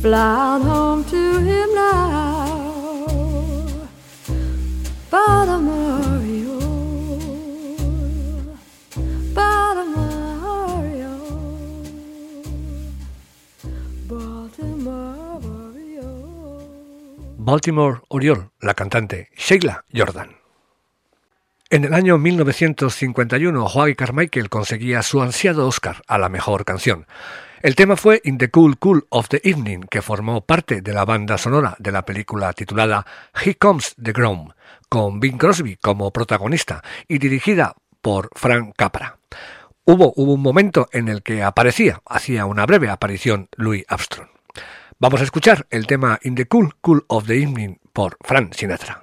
Fly 0.00 0.18
on 0.18 0.62
home 0.62 1.04
to 1.04 1.40
him 1.40 1.74
now. 1.74 2.56
Baltimore, 5.10 6.08
Baltimore, 17.36 18.00
Oriole, 18.08 18.48
la 18.60 18.72
cantante 18.72 19.28
Sheila 19.34 19.84
Jordan. 19.92 20.37
En 21.70 21.84
el 21.84 21.92
año 21.92 22.16
1951, 22.16 23.66
Hoagy 23.66 23.94
Carmichael 23.94 24.48
conseguía 24.48 25.02
su 25.02 25.20
ansiado 25.20 25.66
Oscar 25.66 26.02
a 26.06 26.16
la 26.16 26.30
mejor 26.30 26.64
canción. 26.64 27.06
El 27.60 27.74
tema 27.74 27.96
fue 27.96 28.22
In 28.24 28.38
the 28.38 28.50
Cool 28.50 28.78
Cool 28.78 29.06
of 29.10 29.28
the 29.28 29.42
Evening, 29.44 29.80
que 29.82 30.00
formó 30.00 30.40
parte 30.40 30.80
de 30.80 30.94
la 30.94 31.04
banda 31.04 31.36
sonora 31.36 31.76
de 31.78 31.92
la 31.92 32.06
película 32.06 32.54
titulada 32.54 33.04
He 33.44 33.56
Comes 33.56 33.94
the 34.02 34.12
Groom, 34.12 34.48
con 34.88 35.20
Bing 35.20 35.36
Crosby 35.36 35.76
como 35.76 36.10
protagonista 36.10 36.82
y 37.06 37.18
dirigida 37.18 37.74
por 38.00 38.30
Frank 38.34 38.72
Capra. 38.74 39.18
Hubo, 39.84 40.14
hubo 40.16 40.32
un 40.32 40.42
momento 40.42 40.88
en 40.92 41.08
el 41.08 41.22
que 41.22 41.42
aparecía, 41.42 42.00
hacía 42.06 42.46
una 42.46 42.64
breve 42.64 42.88
aparición 42.88 43.50
Louis 43.56 43.84
Armstrong. 43.88 44.30
Vamos 44.98 45.20
a 45.20 45.24
escuchar 45.24 45.66
el 45.68 45.86
tema 45.86 46.18
In 46.22 46.34
the 46.34 46.46
Cool 46.46 46.76
Cool 46.80 47.04
of 47.08 47.26
the 47.26 47.42
Evening 47.42 47.76
por 47.92 48.16
Frank 48.22 48.54
Sinatra. 48.54 49.02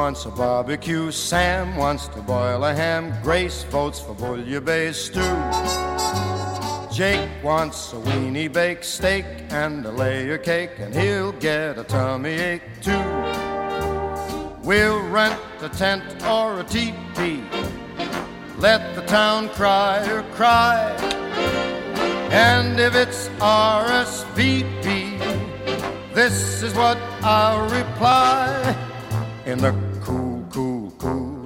Wants 0.00 0.24
a 0.24 0.30
barbecue. 0.30 1.10
Sam 1.10 1.76
wants 1.76 2.08
to 2.08 2.22
boil 2.22 2.64
a 2.64 2.74
ham. 2.74 3.12
Grace 3.22 3.64
votes 3.64 4.00
for 4.00 4.14
bouillabaisse 4.14 4.94
stew. 4.94 5.34
Jake 6.90 7.28
wants 7.44 7.92
a 7.92 7.96
weenie 7.96 8.50
baked 8.50 8.86
steak 8.86 9.26
and 9.50 9.84
a 9.84 9.90
layer 9.90 10.38
cake, 10.38 10.70
and 10.78 10.94
he'll 10.94 11.32
get 11.32 11.76
a 11.76 11.84
tummy 11.84 12.30
ache 12.30 12.62
too. 12.80 13.04
We'll 14.62 15.02
rent 15.10 15.38
a 15.60 15.68
tent 15.68 16.04
or 16.24 16.60
a 16.60 16.64
teepee. 16.64 17.44
Let 18.56 18.94
the 18.94 19.02
town 19.02 19.50
cry 19.50 19.98
or 20.10 20.22
cry. 20.32 20.96
And 22.32 22.80
if 22.80 22.94
it's 22.94 23.28
RSVP, 23.38 25.18
this 26.14 26.62
is 26.62 26.72
what 26.74 26.96
I'll 27.22 27.68
reply 27.68 28.48
in 29.44 29.58
the 29.58 29.89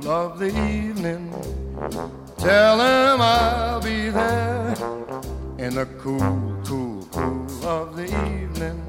of 0.06 0.38
the 0.38 0.48
evening. 0.48 1.30
Tell 2.38 2.78
him 2.78 3.20
I'll 3.20 3.80
be 3.80 4.10
there 4.10 4.74
in 5.58 5.74
the 5.74 5.86
cool, 5.98 6.60
cool, 6.64 7.06
cool 7.10 7.66
of 7.66 7.96
the 7.96 8.04
evening. 8.04 8.82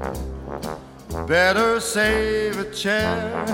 Better 1.26 1.80
save 1.80 2.58
a 2.58 2.70
chair 2.70 3.46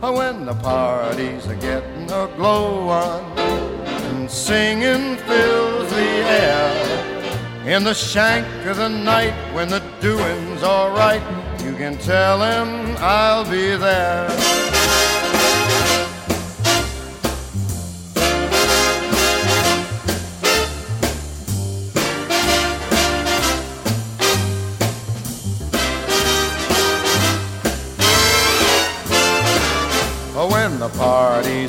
when 0.00 0.46
the 0.46 0.54
parties 0.54 1.46
are 1.46 1.56
getting 1.56 2.10
a 2.10 2.28
glow 2.36 2.88
on 2.88 3.38
and 3.38 4.30
singing 4.30 5.16
fills 5.16 5.90
the 5.90 6.10
air. 6.42 7.66
In 7.66 7.84
the 7.84 7.94
shank 7.94 8.46
of 8.66 8.78
the 8.78 8.88
night 8.88 9.34
when 9.54 9.68
the 9.68 9.82
doing's 10.00 10.62
alright, 10.62 11.22
you 11.62 11.74
can 11.74 11.98
tell 11.98 12.40
him 12.40 12.96
I'll 12.98 13.44
be 13.44 13.76
there. 13.76 14.67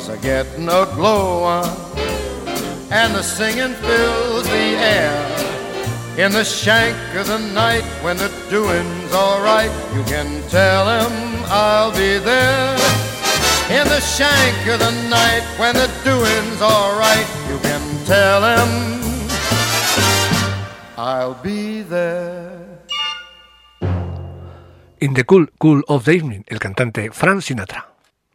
Parties 0.00 0.08
are 0.08 0.22
getting 0.22 0.68
a 0.68 0.84
glow 0.94 1.42
on 1.42 1.68
and 2.90 3.14
the 3.14 3.22
singing 3.22 3.74
fills 3.74 4.44
the 4.44 4.68
air. 4.96 5.12
In 6.18 6.32
the 6.32 6.44
shank 6.44 6.96
of 7.14 7.26
the 7.28 7.38
night 7.54 7.84
when 8.02 8.16
the 8.16 8.30
doing's 8.50 9.14
alright, 9.14 9.70
you 9.94 10.02
can 10.04 10.42
tell 10.48 10.84
him 10.86 11.12
I'll 11.46 11.92
be 11.92 12.18
there. 12.18 12.74
In 13.70 13.86
the 13.86 14.00
shank 14.00 14.66
of 14.66 14.80
the 14.80 14.92
night 15.08 15.44
when 15.58 15.74
the 15.74 15.88
doing's 16.04 16.60
alright, 16.60 17.28
you 17.48 17.58
can 17.58 17.82
tell 18.06 18.42
him 18.42 18.70
I'll 20.96 21.34
be 21.34 21.82
there. 21.82 22.66
In 25.00 25.14
the 25.14 25.24
Cool 25.24 25.46
Cool 25.58 25.82
of 25.88 26.04
the 26.04 26.12
Evening, 26.12 26.44
el 26.48 26.58
cantante 26.58 27.10
Frank 27.12 27.42
Sinatra. 27.42 27.89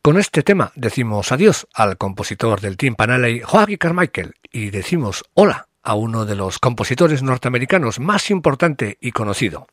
Con 0.05 0.19
este 0.19 0.43
tema 0.43 0.71
decimos 0.75 1.31
adiós 1.31 1.65
al 1.73 1.97
compositor 1.97 2.61
del 2.61 2.77
Team 2.77 2.93
Panelli, 2.93 3.41
Joaquín 3.41 3.77
Carmichael, 3.77 4.35
y 4.51 4.69
decimos 4.69 5.23
hola 5.33 5.67
a 5.81 5.95
uno 5.95 6.27
de 6.27 6.35
los 6.35 6.59
compositores 6.59 7.23
norteamericanos 7.23 7.99
más 7.99 8.29
importante 8.29 8.99
y 9.01 9.13
conocido. 9.13 9.65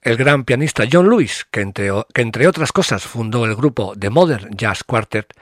El 0.00 0.16
gran 0.16 0.42
pianista 0.42 0.82
John 0.90 1.08
Lewis, 1.08 1.46
que 1.52 1.60
entre, 1.60 1.90
que 2.12 2.22
entre, 2.22 2.48
otras 2.48 2.72
cosas 2.72 3.04
fundó 3.04 3.44
el 3.44 3.54
grupo 3.54 3.94
The 3.96 4.10
Modern 4.10 4.50
Jazz 4.50 4.82
Quartet, 4.82 5.32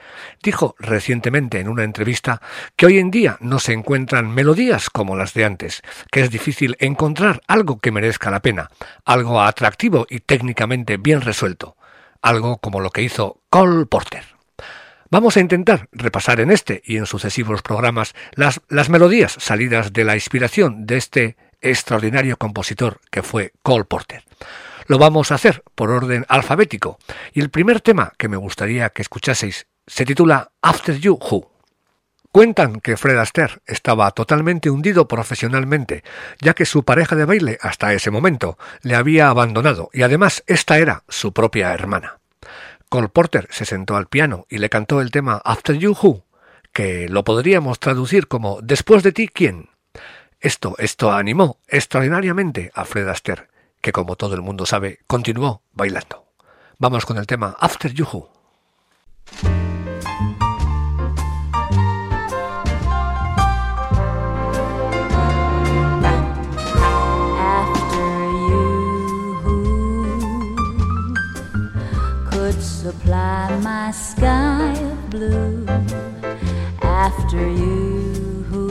dijo 0.43 0.75
recientemente 0.77 1.59
en 1.59 1.67
una 1.67 1.83
entrevista 1.83 2.43
que 2.75 2.85
hoy 2.85 2.99
en 2.99 3.09
día 3.09 3.37
no 3.39 3.57
se 3.57 3.73
encuentran 3.73 4.29
melodías 4.29 4.91
como 4.91 5.15
las 5.15 5.33
de 5.33 5.45
antes, 5.45 5.81
que 6.11 6.21
es 6.21 6.29
difícil 6.29 6.77
encontrar 6.79 7.41
algo 7.47 7.79
que 7.79 7.89
merezca 7.89 8.29
la 8.29 8.43
pena, 8.43 8.69
algo 9.03 9.41
atractivo 9.41 10.05
y 10.07 10.19
técnicamente 10.19 10.97
bien 10.97 11.21
resuelto, 11.21 11.75
algo 12.21 12.57
como 12.57 12.79
lo 12.79 12.89
que 12.91 13.01
hizo 13.01 13.41
Cole 13.49 13.85
Porter. 13.85 14.23
Vamos 15.09 15.35
a 15.35 15.41
intentar 15.41 15.89
repasar 15.91 16.39
en 16.39 16.51
este 16.51 16.81
y 16.85 16.97
en 16.97 17.05
sucesivos 17.05 17.61
programas 17.61 18.13
las, 18.33 18.61
las 18.69 18.89
melodías 18.89 19.35
salidas 19.39 19.91
de 19.91 20.05
la 20.05 20.15
inspiración 20.15 20.85
de 20.85 20.97
este 20.97 21.37
extraordinario 21.59 22.37
compositor 22.37 23.01
que 23.11 23.21
fue 23.21 23.53
Cole 23.61 23.83
Porter. 23.83 24.23
Lo 24.87 24.97
vamos 24.97 25.31
a 25.31 25.35
hacer 25.35 25.63
por 25.75 25.91
orden 25.91 26.25
alfabético 26.27 26.97
y 27.33 27.41
el 27.41 27.49
primer 27.49 27.81
tema 27.81 28.13
que 28.17 28.29
me 28.29 28.37
gustaría 28.37 28.89
que 28.89 29.01
escuchaseis 29.01 29.67
se 29.85 30.05
titula 30.05 30.51
After 30.61 30.97
You 30.97 31.19
Who. 31.19 31.50
Cuentan 32.31 32.79
que 32.79 32.95
Fred 32.95 33.17
Astaire 33.17 33.61
estaba 33.65 34.09
totalmente 34.11 34.69
hundido 34.69 35.05
profesionalmente, 35.05 36.05
ya 36.39 36.53
que 36.53 36.65
su 36.65 36.85
pareja 36.85 37.17
de 37.17 37.25
baile 37.25 37.57
hasta 37.61 37.93
ese 37.93 38.09
momento 38.09 38.57
le 38.83 38.95
había 38.95 39.27
abandonado 39.27 39.89
y 39.91 40.03
además 40.03 40.41
esta 40.47 40.77
era 40.77 41.03
su 41.09 41.33
propia 41.33 41.73
hermana. 41.73 42.19
Cole 42.87 43.09
Porter 43.09 43.49
se 43.51 43.65
sentó 43.65 43.97
al 43.97 44.07
piano 44.07 44.45
y 44.49 44.59
le 44.59 44.69
cantó 44.69 45.01
el 45.01 45.11
tema 45.11 45.41
After 45.43 45.77
You 45.77 45.91
Who, 46.01 46.23
que 46.71 47.09
lo 47.09 47.25
podríamos 47.25 47.81
traducir 47.81 48.29
como 48.29 48.59
Después 48.61 49.03
de 49.03 49.11
ti, 49.11 49.27
¿quién? 49.27 49.69
Esto, 50.39 50.75
esto 50.77 51.11
animó 51.11 51.59
extraordinariamente 51.67 52.71
a 52.73 52.85
Fred 52.85 53.09
Astaire, 53.09 53.49
que 53.81 53.91
como 53.91 54.15
todo 54.15 54.35
el 54.35 54.41
mundo 54.41 54.65
sabe, 54.65 54.99
continuó 55.05 55.63
bailando. 55.73 56.25
Vamos 56.77 57.05
con 57.05 57.17
el 57.17 57.27
tema 57.27 57.57
After 57.59 57.91
You 57.91 58.05
Who. 58.05 59.60
Supply 72.81 73.45
my 73.61 73.91
sky 73.91 74.73
of 74.73 75.09
blue 75.11 75.63
after 76.81 77.47
you. 77.47 78.43
Who 78.49 78.69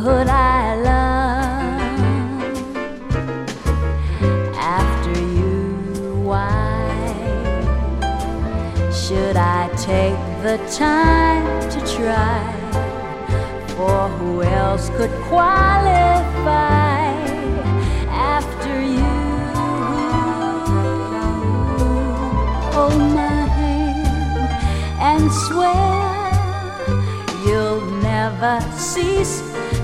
could 0.00 0.26
I 0.26 0.74
love 0.90 2.50
after 4.56 5.12
you? 5.38 5.62
Why 6.24 6.90
should 8.90 9.36
I 9.36 9.68
take 9.76 10.18
the 10.42 10.58
time 10.76 11.70
to 11.70 11.78
try? 11.96 12.42
For 13.76 14.08
who 14.18 14.42
else 14.42 14.90
could 14.96 15.12
qualify 15.28 16.73
hold 22.74 22.98
my 22.98 23.46
hand 23.58 24.04
and 25.08 25.30
swear 25.46 25.94
you'll 27.46 27.84
never 28.02 28.60
cease 28.76 29.42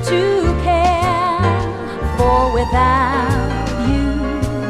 to 0.09 0.23
care. 0.65 1.39
For 2.17 2.53
without 2.53 3.69
you 3.89 4.11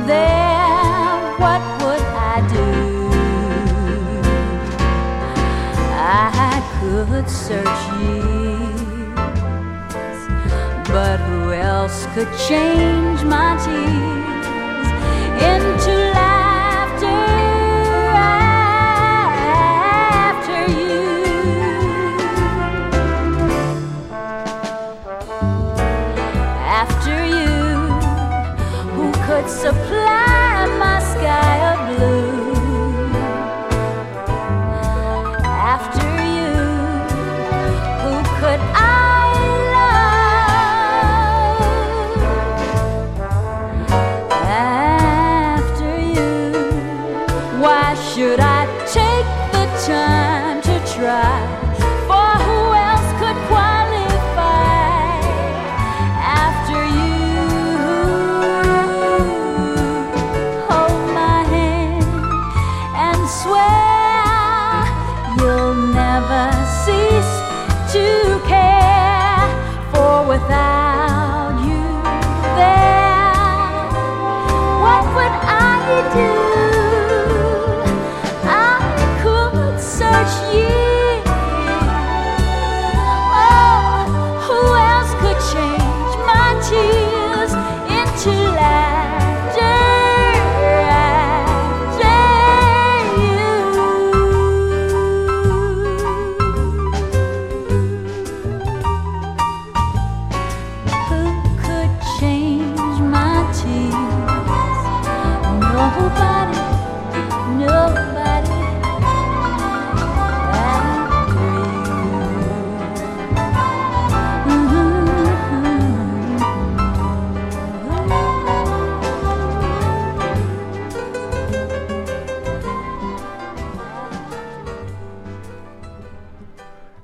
there, 0.07 1.17
what 1.43 1.63
would 1.83 2.05
I 2.33 2.37
do? 2.57 2.69
I 5.97 6.61
could 6.77 7.29
search 7.29 7.83
years, 8.03 9.17
but 10.89 11.19
who 11.27 11.53
else 11.53 12.05
could 12.15 12.31
change 12.49 13.25
my 13.25 13.57
tears 13.65 14.89
into 15.53 16.10
who 29.41 29.47
could 29.47 29.51
supply 29.51 30.67
my 30.79 30.99
sky 30.99 31.60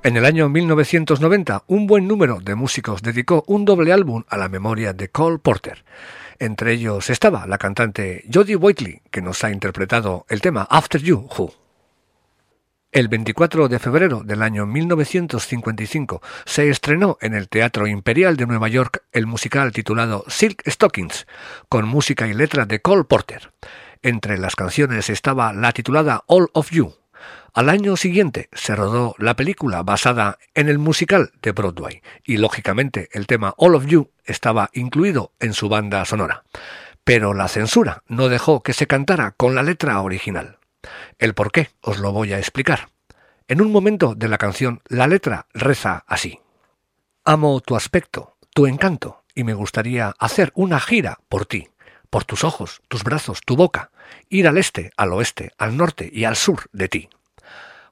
En 0.07 0.15
el 0.15 0.23
año 0.23 0.47
1990, 0.47 1.65
un 1.67 1.85
buen 1.85 2.07
número 2.07 2.39
de 2.39 2.55
músicos 2.55 3.01
dedicó 3.01 3.43
un 3.45 3.65
doble 3.65 3.91
álbum 3.91 4.23
a 4.29 4.37
la 4.37 4.47
memoria 4.47 4.93
de 4.93 5.09
Cole 5.09 5.37
Porter. 5.37 5.83
Entre 6.39 6.71
ellos 6.71 7.09
estaba 7.09 7.45
la 7.45 7.57
cantante 7.57 8.23
Jodie 8.33 8.55
Whiteley, 8.55 9.01
que 9.11 9.21
nos 9.21 9.43
ha 9.43 9.51
interpretado 9.51 10.25
el 10.29 10.39
tema 10.39 10.65
After 10.69 11.01
You 11.01 11.27
Who. 11.37 11.53
El 12.93 13.09
24 13.09 13.67
de 13.67 13.79
febrero 13.79 14.23
del 14.23 14.43
año 14.43 14.65
1955 14.65 16.21
se 16.45 16.69
estrenó 16.69 17.17
en 17.19 17.33
el 17.33 17.49
Teatro 17.49 17.85
Imperial 17.85 18.37
de 18.37 18.47
Nueva 18.47 18.69
York 18.69 19.03
el 19.11 19.27
musical 19.27 19.73
titulado 19.73 20.23
Silk 20.29 20.63
Stockings, 20.65 21.27
con 21.67 21.85
música 21.85 22.29
y 22.29 22.33
letra 22.33 22.65
de 22.65 22.79
Cole 22.79 23.03
Porter. 23.03 23.51
Entre 24.03 24.37
las 24.37 24.55
canciones 24.55 25.09
estaba 25.09 25.51
la 25.51 25.73
titulada 25.73 26.23
All 26.27 26.47
of 26.53 26.71
You. 26.71 26.96
Al 27.57 27.69
año 27.69 27.97
siguiente 27.97 28.49
se 28.53 28.75
rodó 28.75 29.15
la 29.17 29.35
película 29.35 29.81
basada 29.81 30.37
en 30.53 30.69
el 30.69 30.77
musical 30.77 31.31
de 31.41 31.53
Broadway 31.53 32.03
y 32.23 32.37
lógicamente 32.37 33.09
el 33.13 33.25
tema 33.25 33.55
All 33.57 33.73
of 33.73 33.87
You 33.87 34.11
estaba 34.25 34.69
incluido 34.73 35.33
en 35.39 35.53
su 35.53 35.67
banda 35.67 36.05
sonora. 36.05 36.43
Pero 37.03 37.33
la 37.33 37.47
censura 37.47 38.03
no 38.05 38.29
dejó 38.29 38.61
que 38.61 38.73
se 38.73 38.85
cantara 38.85 39.31
con 39.31 39.55
la 39.55 39.63
letra 39.63 39.99
original. 40.01 40.59
El 41.17 41.33
por 41.33 41.51
qué 41.51 41.71
os 41.81 41.97
lo 41.97 42.11
voy 42.11 42.31
a 42.31 42.37
explicar. 42.37 42.89
En 43.47 43.59
un 43.59 43.71
momento 43.71 44.13
de 44.13 44.27
la 44.27 44.37
canción, 44.37 44.83
la 44.87 45.07
letra 45.07 45.47
reza 45.55 46.03
así. 46.05 46.39
Amo 47.25 47.59
tu 47.61 47.75
aspecto, 47.75 48.37
tu 48.53 48.67
encanto, 48.67 49.23
y 49.33 49.43
me 49.43 49.55
gustaría 49.55 50.13
hacer 50.19 50.51
una 50.53 50.79
gira 50.79 51.21
por 51.27 51.47
ti, 51.47 51.69
por 52.11 52.23
tus 52.23 52.43
ojos, 52.43 52.83
tus 52.87 53.03
brazos, 53.03 53.41
tu 53.43 53.55
boca, 53.55 53.89
ir 54.29 54.47
al 54.47 54.59
este, 54.59 54.91
al 54.95 55.11
oeste, 55.11 55.53
al 55.57 55.75
norte 55.75 56.07
y 56.13 56.25
al 56.25 56.35
sur 56.35 56.69
de 56.71 56.87
ti. 56.87 57.09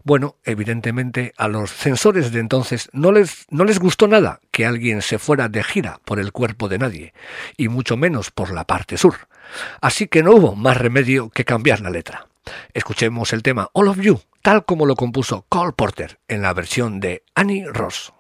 Bueno, 0.06 0.36
evidentemente 0.44 1.34
a 1.36 1.48
los 1.48 1.72
censores 1.72 2.32
de 2.32 2.40
entonces 2.40 2.90
no 2.94 3.12
les, 3.12 3.48
no 3.50 3.66
les 3.66 3.80
gustó 3.80 4.08
nada 4.08 4.40
que 4.52 4.68
alguien 4.68 5.02
se 5.02 5.18
fuera 5.18 5.50
de 5.50 5.64
gira 5.64 6.00
por 6.06 6.20
el 6.20 6.32
cuerpo 6.32 6.70
de 6.70 6.78
nadie, 6.78 7.14
y 7.58 7.70
mucho 7.70 7.98
menos 7.98 8.30
por 8.30 8.54
la 8.54 8.66
parte 8.66 9.00
sur. 9.00 9.16
Así 9.82 10.08
que 10.08 10.22
no 10.22 10.34
hubo 10.36 10.56
más 10.56 10.78
remedio 10.78 11.32
que 11.32 11.44
cambiar 11.44 11.82
la 11.82 11.90
letra. 11.90 12.28
Escuchemos 12.76 13.34
el 13.34 13.42
tema 13.42 13.72
All 13.74 13.88
of 13.88 14.00
You, 14.00 14.22
tal 14.44 14.64
como 14.64 14.86
lo 14.86 14.96
compuso 14.96 15.48
Cole 15.50 15.74
Porter 15.76 16.20
en 16.28 16.44
la 16.44 16.54
versión 16.54 17.00
de 17.00 17.24
Annie 17.34 17.66
Ross. 17.66 18.14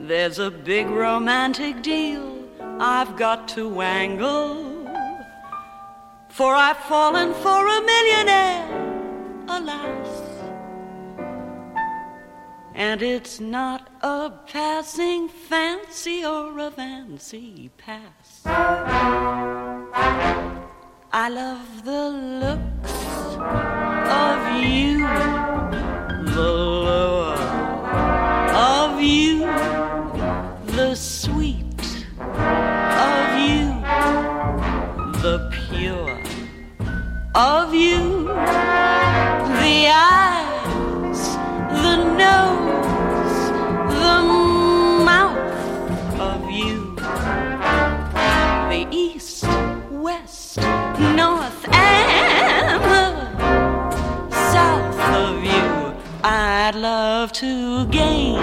There's 0.00 0.38
a 0.38 0.50
big 0.50 0.88
romantic 0.88 1.82
deal 1.82 2.38
I've 2.80 3.16
got 3.16 3.48
to 3.48 3.68
wangle. 3.68 4.86
For 6.28 6.54
I've 6.54 6.76
fallen 6.76 7.34
for 7.34 7.66
a 7.66 7.80
millionaire, 7.82 8.68
alas. 9.48 10.22
And 12.74 13.02
it's 13.02 13.40
not 13.40 13.90
a 14.02 14.30
passing 14.46 15.28
fancy 15.28 16.24
or 16.24 16.56
a 16.60 16.70
fancy 16.70 17.70
pass. 17.76 18.42
I 21.10 21.28
love 21.28 21.84
the 21.84 22.08
looks 22.44 22.92
of 24.08 24.62
you, 24.62 24.98
the 26.32 26.87
of 37.38 37.72
you, 37.72 38.24
the 38.24 39.86
eyes, 39.94 41.36
the 41.84 41.96
nose, 42.18 43.38
the 43.94 44.18
mouth 45.04 46.18
of 46.18 46.50
you, 46.50 46.96
the 46.96 48.88
east, 48.90 49.44
west, 49.88 50.56
north, 50.56 51.64
and 51.72 52.82
the 52.82 54.30
south 54.50 54.98
of 55.14 55.44
you. 55.44 55.94
I'd 56.24 56.74
love 56.74 57.32
to 57.34 57.86
gain 57.86 58.42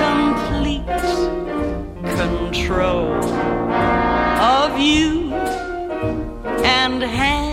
complete 0.00 0.86
control 2.16 3.22
of 4.40 4.78
you 4.78 5.34
and 6.64 7.02
handle 7.02 7.47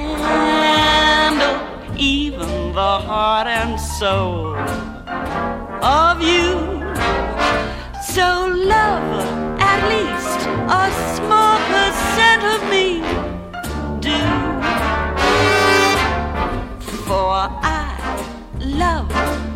even 1.98 2.74
the 2.74 3.00
heart 3.08 3.48
and 3.48 3.80
soul 3.80 4.56
of 5.84 6.22
you. 6.22 6.84
So 8.14 8.48
love 8.54 9.60
at 9.60 9.80
least 9.89 10.39
a 10.82 10.86
small 11.16 11.58
percent 11.72 12.43
of 12.43 12.60
me. 12.70 13.02
Do 14.00 14.20
for 17.06 17.50
I 17.62 17.98
love 18.60 19.55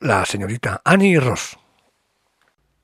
La 0.00 0.26
señorita 0.26 0.82
Annie 0.84 1.18
Ross. 1.18 1.56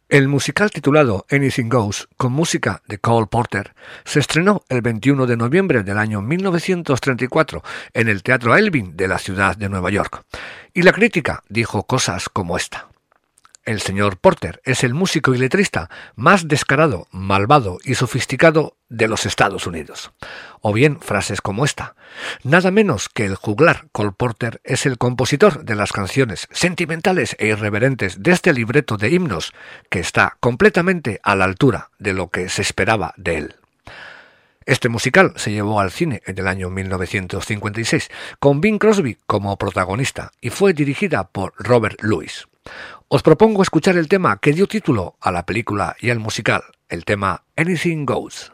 El 0.08 0.28
musical 0.28 0.70
titulado 0.70 1.26
Anything 1.30 1.68
Goes, 1.68 2.08
con 2.16 2.32
música 2.32 2.80
de 2.88 2.96
Cole 2.96 3.26
Porter, 3.26 3.74
se 4.06 4.20
estrenó 4.20 4.62
el 4.70 4.80
21 4.80 5.26
de 5.26 5.36
noviembre 5.36 5.82
del 5.82 5.98
año 5.98 6.22
1934 6.22 7.62
en 7.92 8.08
el 8.08 8.22
Teatro 8.22 8.56
Elvin 8.56 8.96
de 8.96 9.08
la 9.08 9.18
ciudad 9.18 9.58
de 9.58 9.68
Nueva 9.68 9.90
York. 9.90 10.24
Y 10.72 10.80
la 10.80 10.92
crítica 10.92 11.42
dijo 11.50 11.82
cosas 11.82 12.30
como 12.30 12.56
esta. 12.56 12.88
El 13.64 13.80
señor 13.80 14.18
Porter 14.18 14.60
es 14.64 14.84
el 14.84 14.92
músico 14.92 15.34
y 15.34 15.38
letrista 15.38 15.88
más 16.16 16.48
descarado, 16.48 17.08
malvado 17.10 17.78
y 17.82 17.94
sofisticado 17.94 18.76
de 18.90 19.08
los 19.08 19.24
Estados 19.24 19.66
Unidos. 19.66 20.12
O 20.60 20.74
bien 20.74 21.00
frases 21.00 21.40
como 21.40 21.64
esta. 21.64 21.96
Nada 22.42 22.70
menos 22.70 23.08
que 23.08 23.24
el 23.24 23.36
juglar 23.36 23.86
Cole 23.90 24.12
Porter 24.12 24.60
es 24.64 24.84
el 24.84 24.98
compositor 24.98 25.64
de 25.64 25.76
las 25.76 25.92
canciones 25.92 26.46
sentimentales 26.50 27.36
e 27.38 27.46
irreverentes 27.46 28.22
de 28.22 28.32
este 28.32 28.52
libreto 28.52 28.98
de 28.98 29.08
himnos 29.08 29.54
que 29.88 30.00
está 30.00 30.36
completamente 30.40 31.20
a 31.22 31.34
la 31.34 31.46
altura 31.46 31.90
de 31.98 32.12
lo 32.12 32.28
que 32.28 32.50
se 32.50 32.60
esperaba 32.60 33.14
de 33.16 33.38
él. 33.38 33.56
Este 34.66 34.90
musical 34.90 35.32
se 35.36 35.52
llevó 35.52 35.80
al 35.80 35.90
cine 35.90 36.22
en 36.26 36.38
el 36.38 36.48
año 36.48 36.68
1956 36.68 38.10
con 38.40 38.60
Bing 38.60 38.78
Crosby 38.78 39.16
como 39.26 39.56
protagonista 39.56 40.32
y 40.42 40.50
fue 40.50 40.74
dirigida 40.74 41.28
por 41.28 41.54
Robert 41.56 42.02
Lewis. 42.02 42.46
Os 43.08 43.22
propongo 43.22 43.62
escuchar 43.62 43.96
el 43.96 44.08
tema 44.08 44.38
que 44.38 44.52
dio 44.52 44.66
título 44.66 45.16
a 45.20 45.30
la 45.30 45.46
película 45.46 45.96
y 46.00 46.10
al 46.10 46.18
musical, 46.18 46.62
el 46.88 47.04
tema 47.04 47.44
Anything 47.56 48.04
Goes. 48.06 48.52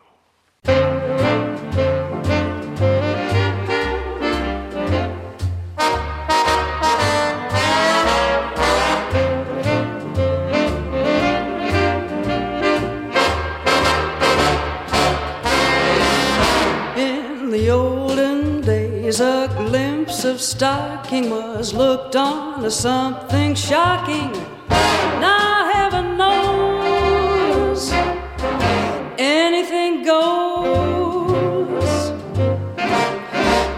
stocking 20.40 21.28
was 21.30 21.74
looked 21.74 22.16
on 22.16 22.64
as 22.64 22.74
something 22.74 23.54
shocking. 23.54 24.32
Now 25.20 25.70
heaven 25.72 26.16
knows 26.16 27.92
anything 29.18 30.02
goes. 30.02 31.90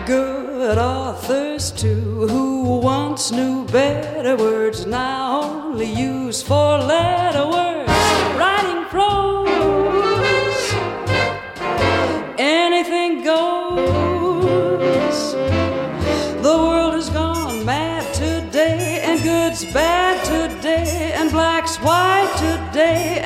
Good 0.07 0.79
authors 0.79 1.73
too, 1.73 2.29
who 2.29 2.79
once 2.79 3.33
knew 3.33 3.65
better 3.67 4.37
words, 4.37 4.87
now 4.87 5.43
only 5.43 5.93
use 5.93 6.43
four-letter 6.43 7.47
words. 7.47 7.62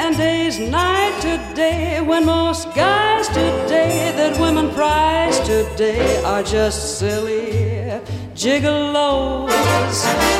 And 0.06 0.16
days 0.16 0.58
night 0.58 1.18
today 1.20 2.00
when 2.00 2.24
most 2.24 2.72
guys 2.74 3.28
today 3.28 4.12
that 4.16 4.38
women 4.40 4.72
prize 4.72 5.38
today 5.40 6.22
are 6.24 6.42
just 6.42 6.98
silly 6.98 8.00
gigolos. 8.34 9.50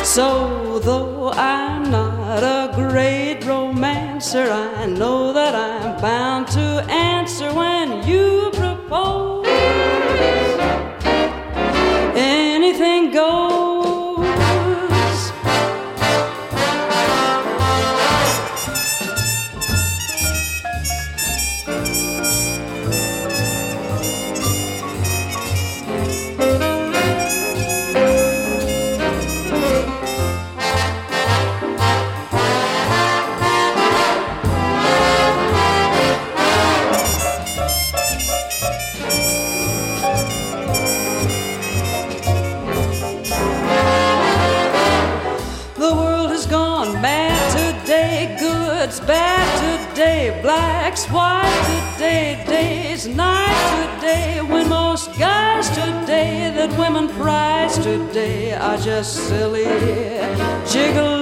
So 0.04 0.78
though 0.78 1.30
I'm 1.32 1.90
not 1.90 2.42
a 2.42 2.72
great 2.74 3.44
romancer, 3.44 4.50
I 4.50 4.86
know 4.86 5.32
that 5.32 5.54
I'm 5.54 6.00
bound 6.00 6.48
to 6.48 6.84
answer 6.88 7.52
when 7.52 8.06
you 8.06 8.50
propose. 8.54 9.95
Today 57.86 58.52
are 58.52 58.76
just 58.78 59.28
silly 59.28 59.64
gigolos. 60.66 61.15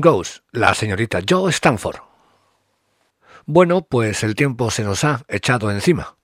Goes, 0.00 0.42
la 0.52 0.74
señorita 0.74 1.20
Joe 1.28 1.50
Stanford. 1.50 1.96
Bueno, 3.46 3.82
pues 3.82 4.22
el 4.22 4.34
tiempo 4.34 4.70
se 4.70 4.84
nos 4.84 5.04
ha 5.04 5.22
echado 5.28 5.70
encima. 5.70 6.16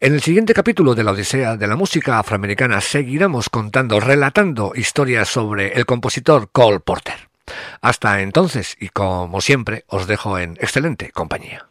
En 0.00 0.14
el 0.14 0.22
siguiente 0.22 0.54
capítulo 0.54 0.94
de 0.94 1.04
la 1.04 1.12
Odisea 1.12 1.56
de 1.56 1.66
la 1.66 1.76
música 1.76 2.18
afroamericana 2.18 2.80
seguiremos 2.80 3.50
contando, 3.50 4.00
relatando 4.00 4.72
historias 4.74 5.28
sobre 5.28 5.72
el 5.72 5.86
compositor 5.86 6.50
Cole 6.50 6.80
Porter. 6.80 7.28
Hasta 7.80 8.22
entonces, 8.22 8.76
y 8.80 8.88
como 8.88 9.40
siempre, 9.40 9.84
os 9.88 10.06
dejo 10.06 10.38
en 10.38 10.52
excelente 10.60 11.10
compañía. 11.10 11.68